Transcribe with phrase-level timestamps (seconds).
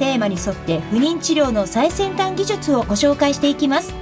[0.00, 3.92] テーマに沿って不妊治療の最先端技術をご紹介していきます。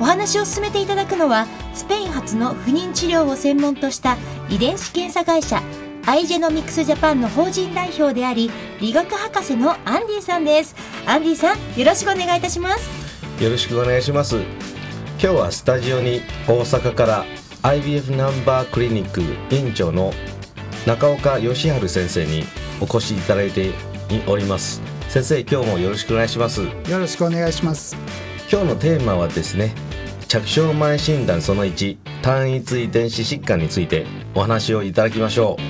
[0.00, 4.16] お話を進めていただくのはスペイン発の不妊治療を専門とした
[4.48, 5.60] 遺伝子検査会社
[6.06, 10.76] アイジェノミクスジャパンの法人代表であり理学博士のアンディさんです。
[11.06, 13.42] アンディさんよろしくお願いいたします。
[13.42, 14.36] よろしくお願いします。
[14.36, 17.24] 今日はスタジオに大阪から
[17.62, 20.12] IVF ナンバークリニック院長の
[20.86, 22.44] 中岡義治先生に
[22.80, 23.72] お越しいただいて
[24.28, 24.95] おります。
[25.16, 26.62] 先生今日もよろしくお願いします。
[26.62, 27.96] よろしくお願いします。
[28.52, 29.72] 今日のテーマはですね
[30.28, 34.04] 着床前診断その1単一遺伝子疾患について
[34.34, 35.62] お話をいただきましょう。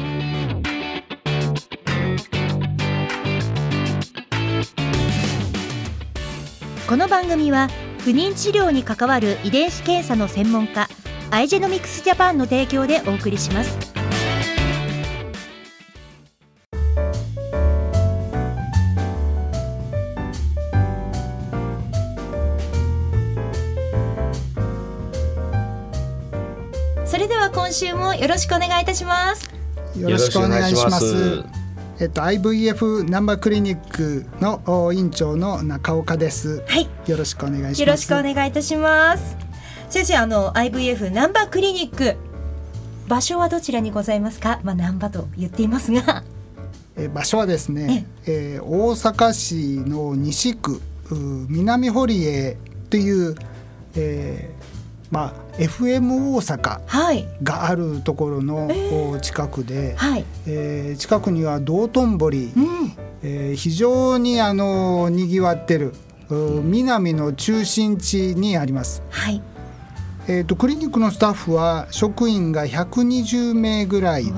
[6.88, 7.68] この番組は
[8.00, 10.88] 不妊治療に関わる遺伝子検査の専門家
[11.30, 13.95] アイジェノミクスジャパンの提供でお送りします
[27.76, 29.50] 週もよろしくお願いいたします。
[29.98, 31.44] よろしくお願いします。
[32.00, 36.62] えっと IVF ナンバークリニックの院長の中岡です。
[36.66, 36.88] はい。
[37.06, 37.80] よろしくお願いします。
[37.82, 39.36] よろしくお願いいたします。
[39.90, 42.16] 先生あの IVF ナンバークリニック
[43.08, 44.58] 場所はどちらにございますか？
[44.62, 46.24] まあナンバと言っていますが。
[46.96, 50.80] え場所はですね、えー、大阪市の西区
[51.48, 52.56] 南堀江
[52.88, 53.34] という、
[53.94, 54.64] えー、
[55.10, 65.94] まあ、FM 大阪があるところの近くで、はい、えー、近くには道頓堀、うん、えー、非常にあのにぎわってる
[66.28, 69.02] 南の中心地にあります。
[69.10, 69.40] はい。
[70.28, 74.32] えーと、クリニックのスタッフは職員が120名ぐらいで、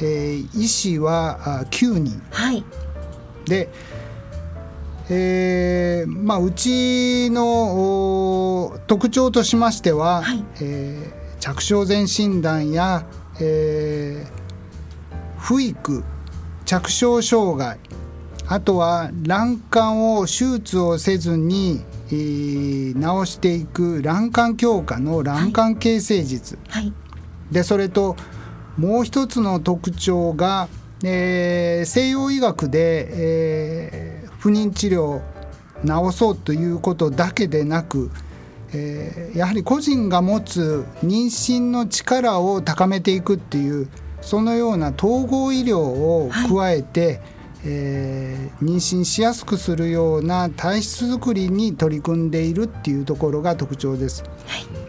[0.00, 2.64] えー、医師は9人、はい、
[3.46, 3.68] で
[5.10, 13.04] えーまあ、うちの特徴としましては、はい、えー、着床前診断や、
[13.40, 16.04] えー、不育
[16.64, 17.78] 着床障害
[18.46, 26.92] あとは卵管を手術をせずに、えー、治していく卵管強化の卵管形成術、はい、
[27.50, 28.16] でそれと
[28.76, 30.68] もう一つの特徴が、
[31.04, 34.11] えー、西洋医学で、えー
[34.42, 35.22] 不妊治療を
[35.84, 38.10] 治そうということだけでなく、
[38.74, 43.88] えー、やはり個人が持つ妊娠の力を高めていくっていう
[44.20, 47.20] そのような統合医療を加えて、はい、
[47.66, 54.24] えー、妊娠しやすくするような体質づくりに取り組んでいるっていうところが特徴です。
[54.24, 54.81] はい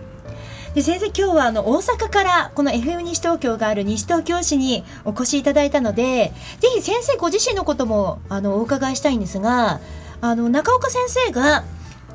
[0.74, 9.82] で先生今日はあの大阪からこの FM 西東京がある西東京市にお越しいただいたのでぜひ先生ご自身のこともあのお伺いしたいんですが
[10.22, 11.64] あの中岡先生が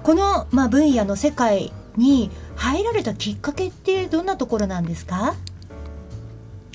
[0.03, 5.35] この、まあ、分野の世界に入られたきっかけってどんなところなんですか？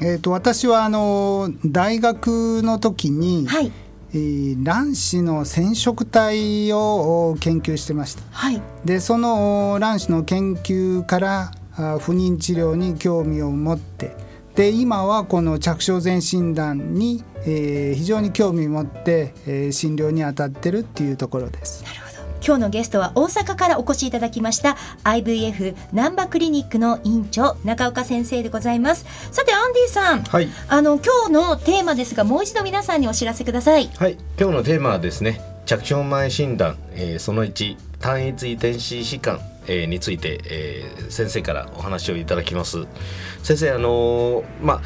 [0.01, 3.71] えーと、私はあの大学の時に、はい。
[4.15, 14.15] えー、卵子の染色体を研究してました、はい、でその卵子の研究から不妊治療に興味を持って。
[14.55, 21.83] で今はこの着床前診断に、えー、非常に興味を持って、えー、診療に当たってるっていうところです。
[21.83, 22.13] なるほど。
[22.45, 24.75] 今日のゲストは大阪からお越しいただきました
[25.05, 29.05] IVF 難波クリニックの院長中岡先生でございます。
[29.31, 33.89] さてアンディさん、はい、あの今日のテーマですがもう一度皆さんにお知らせください。
[33.97, 34.17] はい。
[34.39, 42.85] 今日のテーマはですね着床前診断、えー、その1単一遺伝子疾患えー、について、えー、先生からお話をいただきます。
[43.43, 44.81] 先生あのー、まあ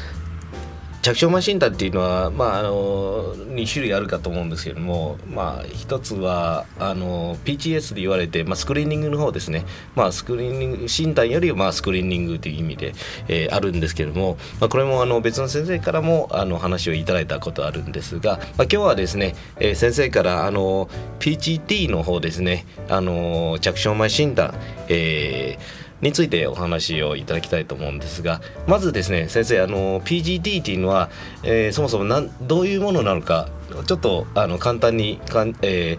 [1.08, 9.64] 着床前診断っていうのは、まあ、あの2種類あるかと思うんですけども、まあ、一つはあの PGS で言われて、まあ、スクリーニングの方ですね、
[9.94, 12.92] まあ、スクリーニング診断より、まあ、スクリーニングという意味で、
[13.28, 20.90] えー、あるんですけども、まあ、これもあの別の先生からもあの話をいただいたことあるんですが、まあ、今日はですね、えー、先生からあの
[21.20, 24.54] PGT の方ですねあの着床前診断、
[24.88, 31.10] えーについてお話をいただきたいと思うんですがまずですね先生あの PGT っていうのは、
[31.42, 33.48] えー、そもそもなんどういうものなのか
[33.86, 35.98] ちょっとあの簡単にかん、え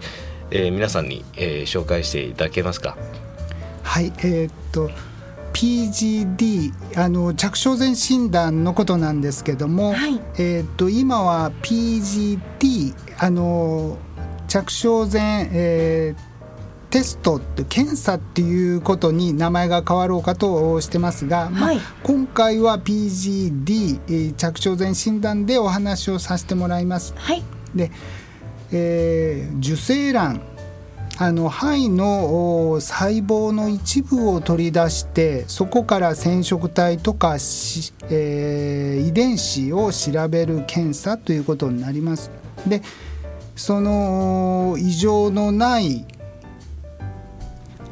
[0.50, 2.96] えー、皆さんに、えー、紹介していただけますか？
[3.82, 4.90] はいえー、っと
[5.52, 13.98] PGD あの着床前診断のことなんですけども、はい、えー、っと今は PGT あの
[14.48, 16.29] 着床前、えー、
[16.90, 27.14] テストって検査っていうことに名前が変わろうかとしてますが、はい、まあ、今回は PGD 着床前診断でお話をさせてもらいます。
[27.16, 27.42] はい、
[27.74, 27.92] で、
[28.72, 30.42] えー、受精卵
[31.18, 42.30] あの肺の細胞の一部を取り出してそこから染色体とか、えー、遺伝子を調べる検査ということになります。
[42.66, 42.82] で
[43.54, 46.06] その異常のない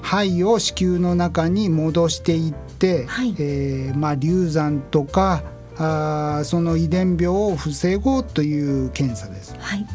[0.08, 5.42] 肺を子宮の中に戻していって、はい、えー、まあ、流産とか
[5.76, 9.54] あその遺伝病を防ごうという検査です。
[9.58, 9.86] はい、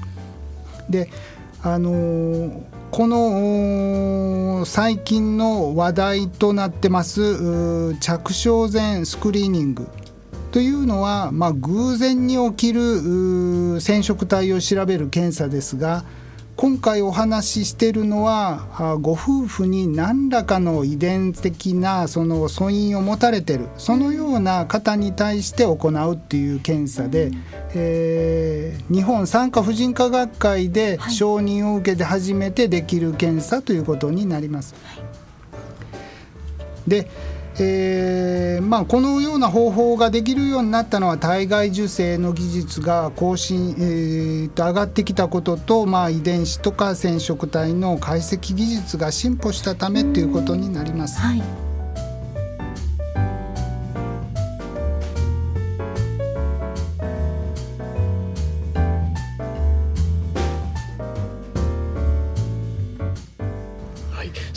[0.88, 1.10] で
[1.64, 2.62] あのー、
[2.92, 9.88] この最近の話題となってます着床前スクリーニング
[10.52, 16.04] というのは、まあ、偶然に起きる染色体を調べる検査ですが
[16.56, 27.32] 今回お話ししているのはご夫婦に何らかの遺伝的なその素因を持たれてるそのような方に対して行うっていう検査で、
[27.74, 34.76] えー、日本産科婦人科学会で承認を受けて初めてできる検査ということになります。
[36.88, 37.10] で
[37.60, 51.20] えーまあ、このような方法ができるようになったのは体外受精の技術が更新、えー、と上がってきたことと、まあ、遺伝子とか染色体の解析技術が進歩したためということになります。
[51.20, 51.73] はい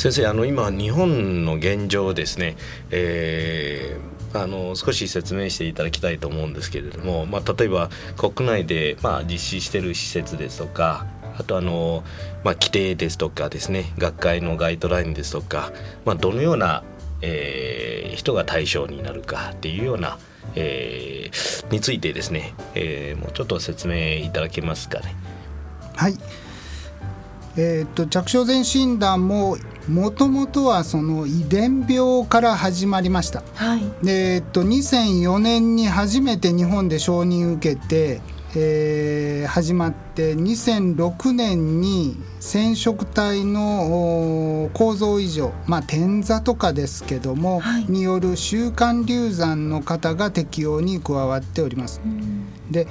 [0.07, 2.57] 先生あの今日本の現状ですね、
[2.93, 11.07] えー、あの少し説明していただきたいと思うんですけれども、まあ、例えば国内で、まあ、実施してる施設ですとか
[11.37, 12.05] あとあの、
[12.45, 15.73] まあ、規定ですとかですね学会のガイドラインですとか、
[16.05, 16.85] まあ、どのような、
[17.21, 20.19] えー、人が対象になるかっていうような、
[20.55, 25.17] えー、についてですね、えー、もうちょっと説明いただけますかね。
[25.97, 26.17] はい
[27.59, 29.57] えーと、着床前診断も
[29.89, 38.21] もともとはその遺伝病から始まりました、はい、でえーと、2004年に初めて日本で承認受けて、
[38.57, 52.01] えー、始まって2006年に染色体の構造異常、まあ、点座とかですけども、はい、による週間流産の方が適用に加わっております。
[52.71, 52.87] で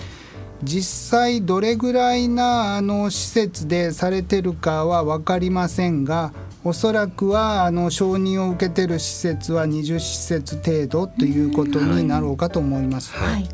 [0.64, 6.32] 実際どれぐらいなあの施設でされてるかは分かりませんが
[6.68, 13.14] おそらくはあの承認を受けてる施設は20施設程度ということになろうかと思います。
[13.14, 13.48] はい、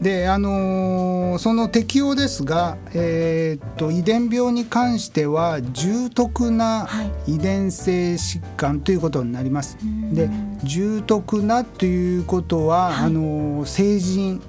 [0.00, 6.88] であのー、その適用ですが、えー、っと遺伝病に関しては重篤な
[7.26, 9.76] 遺伝性疾患ということになります。
[10.10, 10.30] で
[10.64, 14.40] 重篤なということは、はい、あのー、成人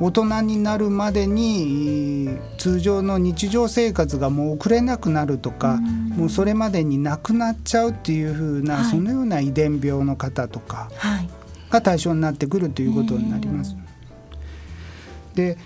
[0.00, 5.78] 大人になるまでに通常の日常生活がもう送れなくなるとか、
[6.16, 10.90] もうそれまでになくなっちゃうっていうふうな、はい、そのような遺伝病の方とか
[11.68, 13.76] が対象になってくるということになります。
[15.34, 15.58] で、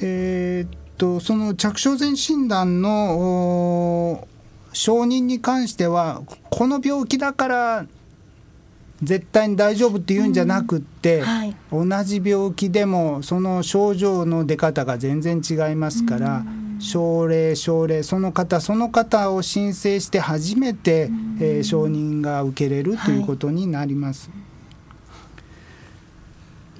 [0.00, 4.28] えー、っとその着床前診断の
[4.72, 7.86] 承認に関してはこの病気だから
[9.02, 24.28] 絶対に大丈夫っていうんじゃなくって、うんはい、同じ病気でもその症状の出方が全然違いますから、うん、症例症例その方その方を申請して初めて、うん、えー、承認が受けれるということになります。
[24.30, 24.39] はい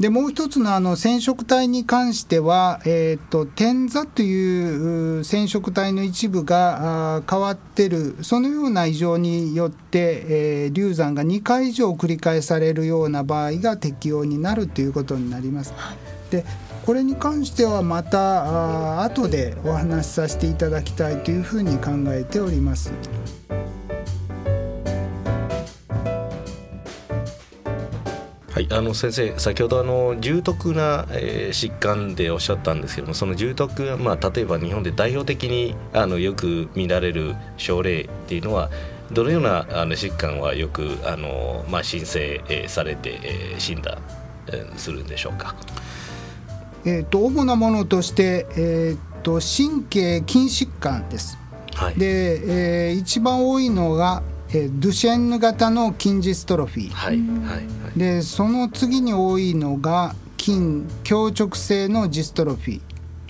[0.00, 10.24] でもう一つのあの染色体に関しては、えーと、点座という染色体の一部が変わってるそのような異常によって、
[10.64, 15.74] えー、流産が2回以上繰り返されるような場合が適用になるということになります。
[16.30, 16.46] で
[16.86, 22.90] これに関してはまたあ後でお話しさせていただきたいというふうに考えております。
[28.60, 38.68] はい、あの先生先ほどあの重篤な、えー、疾患でおっしゃったんですけどもその重篤まあ、例えば日本で代表的にあのよく見られる症例っていうのは
[39.12, 43.96] どのようなあの疾患はよくあの、まあ、申請、えー、されて、えー、診断、
[44.48, 45.54] えー、するんでしょうか？
[46.84, 51.38] えーと、主なものとして、えーと、神経筋疾患です。
[51.74, 62.80] はい、で、えー、一番多いのが、えー、ドゥシェンヌ型の筋ジストロフィー、はいはいでその次に多いのが筋強直性のジストロフィー、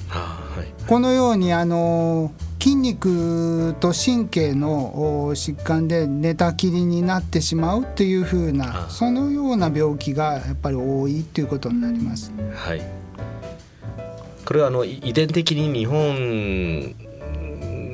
[0.09, 12.33] はい、このようにあの筋肉と神経の疾患で寝たきりになってしまうというふうなそのような病気がやっぱり多いということになります。
[12.55, 12.83] はい。
[14.45, 16.95] これはあの遺伝的に日本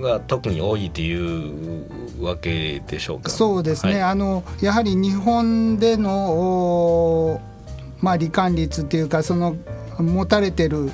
[0.01, 1.87] が特に多いという
[2.21, 3.31] わけでしょうか？
[3.31, 3.95] そうですね。
[3.95, 7.41] はい、あのやはり日本での
[8.01, 9.57] まあ罹患率っていうかその
[9.99, 10.91] 持たれてる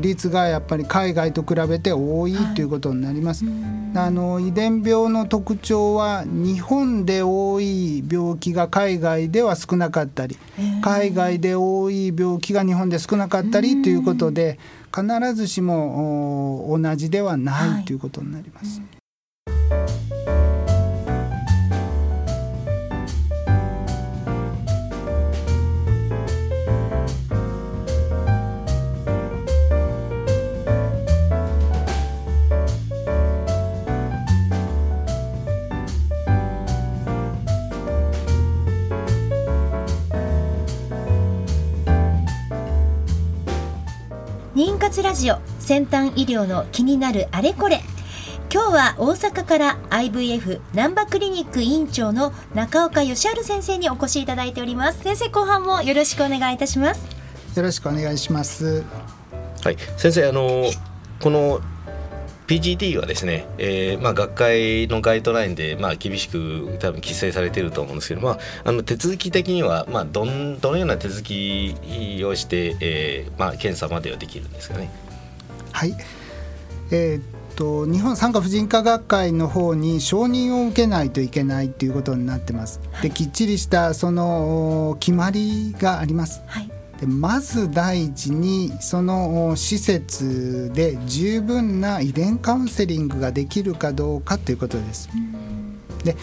[0.00, 3.44] 率がやっぱり海外と比べて多いということになります。
[3.44, 3.54] はい、
[3.94, 10.38] あの遺伝病の特徴は日本で多い病気が海外では少なかったり
[10.82, 14.58] 海外で多い病気が日本で少なかったりということで
[14.94, 18.80] 必ずしも同じではないということになります。
[18.80, 19.01] はい
[45.12, 47.82] ラジオ先端医療の気になるあれこれ。
[48.50, 55.02] 今日は大阪から IVF 難波クリニック院長の中岡義治先生にお越しいただいております。
[55.02, 57.06] 先生後半もよろしくお願いいたします。
[57.54, 58.84] よろしくお願いします。
[59.62, 59.76] はい。
[59.98, 60.64] 先生あの
[61.20, 61.60] この
[62.46, 74.90] PGT はですね、えーまあ、学会のガイドラインで、まあ、厳しく多分規制されていると思うんですけど、まあ、あの手続き的には、まあ、どんどのような手続きをして、えーまあ、検査まではできるんですかね。
[75.72, 75.94] はい
[76.90, 77.22] えー、っ
[77.56, 82.80] と日本産科婦人科学会の方に承認を受けないといけないということになってます。
[83.00, 86.42] できっちりしたその決まりがあります。
[86.46, 95.08] はいでまず第一にその施設で十分な遺伝カウンセリングができるかどうかということです。
[96.04, 96.14] で、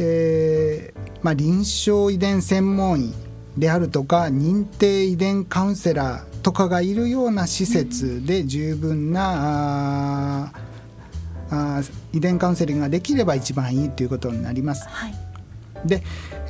[0.00, 3.14] えーまあ、臨床遺伝専門医
[3.58, 10.54] であるとか認定遺伝カウンセラーとかがいるような施設で十分な
[11.50, 11.82] あ
[12.14, 14.88] 遺伝カウンセリングができれば一番いいということになります。
[14.88, 15.14] はい、
[15.84, 16.02] で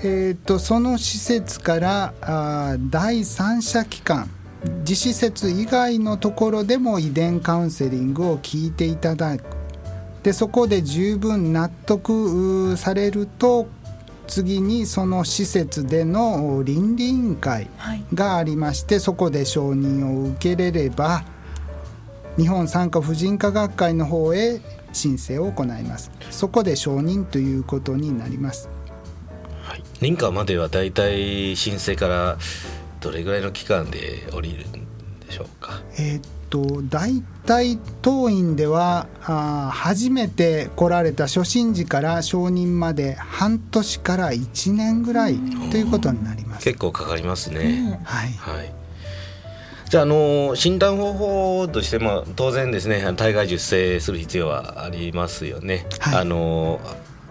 [0.07, 4.29] えーと、その施設からあ第三者機関
[4.81, 9.45] 自施設以外のところでも遺伝カウンセリングを聞いていただく。
[10.23, 13.67] でそこで十分納得されると
[14.27, 17.69] 次にその施設での倫理委員会
[18.13, 21.25] がありまして、はい、そこで承認を受けれれば
[22.37, 24.61] 日本産科婦人科学会の方へ
[24.93, 26.11] 申請を行います。
[26.31, 28.69] そこで承認ということになります
[30.01, 32.39] 認可まではだいたい申請から
[33.01, 34.73] どれぐらいの期間で降りるん
[35.21, 35.83] でしょうか？
[35.99, 45.39] えー、っと大体当院ではあ初めて来られた初診時から承認まで半年から1年ぐらい
[45.71, 46.65] ということになります。
[46.65, 48.73] 結構かかりますね、はい、はい。
[49.91, 55.87] じゃあ、あの診断方法として、まあ、当然ですね体外受精する必要はありますよね。
[56.01, 56.81] はい、あの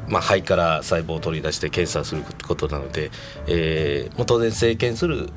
[0.07, 3.12] まあ、肺から細胞を取り出して検査することなので、
[3.48, 5.29] えー、もう当然生検する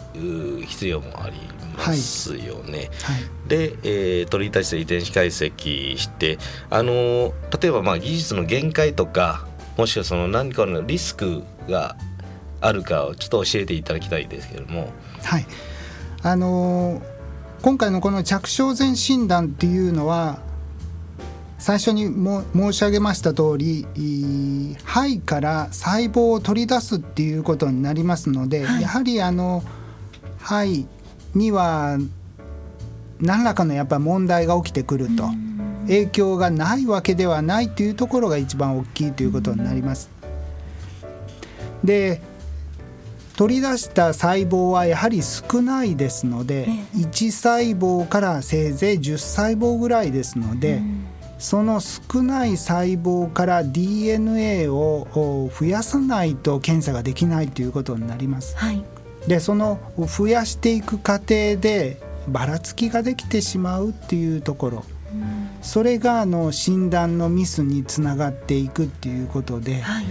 [0.67, 1.37] 必要もあり
[1.77, 2.91] ますよね。
[3.03, 6.39] はいはい、で、えー、取り出して遺伝子解析して
[6.71, 9.47] あの例えばまあ技術の限界とか
[9.77, 11.97] もしくはその何かのリスクが
[12.61, 14.93] あるかをちょっと教えていただきたいですけれども。
[15.23, 15.47] はい
[16.23, 17.03] あのー、
[17.63, 20.41] 今回のこの着床前診断っていうのは
[21.59, 23.87] 最初にも申し上げました通り
[24.85, 29.63] 肺から細胞を取り出すっていうことになりますので、はい、やはりあの
[30.39, 30.87] 肺
[31.35, 31.99] には
[33.21, 35.31] 何らかのやっぱ問題が起きてくると
[35.87, 40.11] 影響がないわけではないというところが一番大きいということになります。
[41.83, 42.21] で
[43.37, 50.83] 取り出した細胞はやはり少ないですので1細胞からせいぜい10細胞ぐらいですので。
[51.39, 55.07] その少ない細胞から DNA を
[55.59, 58.57] 増やさないと検査ができないということになります。
[58.57, 58.83] はい、
[59.27, 69.81] でその増やしていく過程でばらつきができてしまうっていうところ、うん、それがあの診断のミスにつながっていくっていうことで。
[69.81, 70.07] はい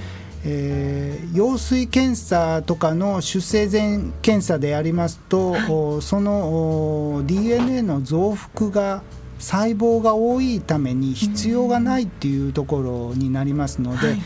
[0.48, 9.01] えー、羊水検査とかの出生前検査でありますと、はい、その DNA の増幅が
[9.39, 14.22] 細胞が多いために必要がないっていうところになりますので、はい、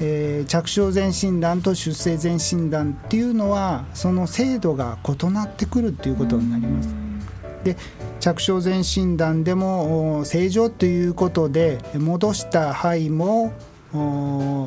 [0.00, 6.94] えー、着床前診断と出生前診断っていうのはその精度が異なってくるっていうことになります。
[7.64, 7.76] で
[8.20, 13.52] 着床前診断でも正常ということで戻した肺も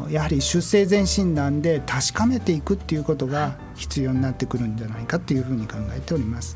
[0.09, 6.55] やはり出生前診断で確かめていくっていうことが必要になってくるんじゃないかというふうに考えております。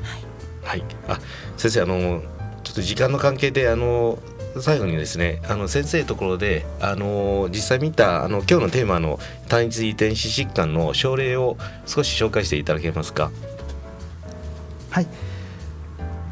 [0.64, 1.20] はい、あ
[1.58, 2.22] 先生あの
[2.64, 4.20] ちょっと時間の関係であの
[4.60, 13.32] 最後にですねあの先生のところであの実際見たあの今日のテーマの単一遺伝子疾患の症例を少し紹介していただけますか？
[14.90, 15.08] はい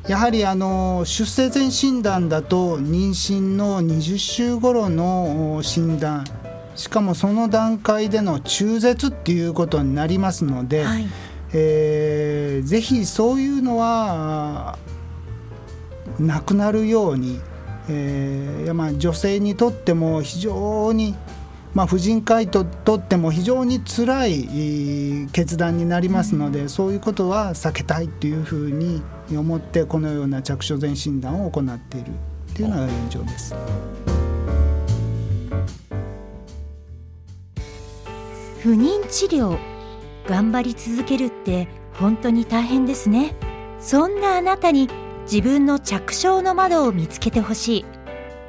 [0.07, 6.25] やはりあの出生前診断だと妊娠の20週頃の診断
[6.75, 11.07] しかもその段階での中絶っていうことになりますので、はい、
[11.53, 14.79] えー、ぜひそういうのは
[16.19, 17.41] なくなるように、
[17.89, 21.15] えーまあ、女性にとっても非常に、
[21.75, 32.13] まあ、婦人科医ととっても非常につらい決断になりますので、うん、そういうことは避けたいというふうに思ってこのような着床前診断を行っている
[32.55, 33.55] というのが現状です。
[38.65, 39.59] 不妊治療
[40.27, 43.35] 頑張り続けるって本当に大変ですね。
[43.79, 44.89] そんなあなたに
[45.31, 47.85] 自分の着床の窓を見つけてほしい。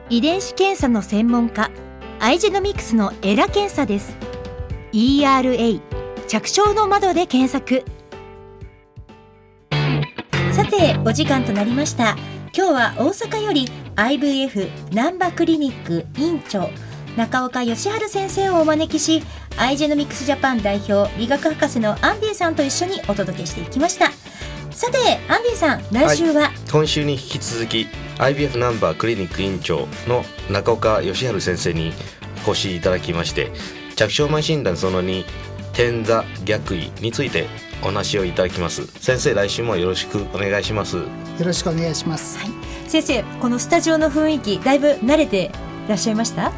[0.09, 1.69] 遺伝子検査の専門家
[2.21, 4.15] アイジェノミクスのエラ検査です。
[4.93, 5.81] ERA
[6.29, 7.83] 着床の窓で検索。
[10.53, 12.15] さてお時間となりました。
[12.55, 16.69] 今日は大阪より IVF 難波クリニック院長
[17.15, 19.23] 中岡義治先生をお招きし
[19.57, 24.11] アイジェノミクスジャパン代表理学博士のアンディさんと一緒にお届けしていきました。
[24.71, 24.97] さて
[25.29, 31.93] アンディさん来週は、はい、今週に引き続き IBF ナンバークリニック院長の中岡義治先生に
[32.45, 33.51] お越しいただきまして
[33.95, 35.23] 着床前診断その2
[35.71, 37.47] 天座逆位について
[37.81, 38.87] お話をいただきます。
[38.99, 40.97] 先生来週もよろしくお願いします。
[40.97, 41.05] よ
[41.39, 42.49] ろしくお願いします、はい、
[42.89, 45.51] 先生このスタジオの雰囲気だいぶ慣れて
[45.85, 46.51] いらっしゃいました？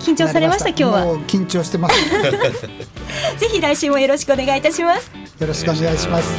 [0.00, 0.68] 緊張されました？
[0.70, 1.04] 今日は。
[1.26, 1.96] 緊張してます。
[3.38, 5.10] ぜひ来週もよろしくお願いいたします。
[5.40, 6.32] よろしくお願いします。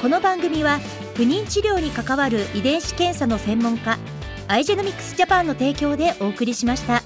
[0.00, 0.80] この番組は
[1.14, 3.98] 不妊治療に関わる遺伝子検査の専門家
[4.48, 7.02] アイジェノミクスジャパンの提供でお送りしました。